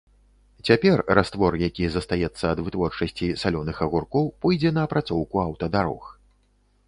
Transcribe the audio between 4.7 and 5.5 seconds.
на апрацоўку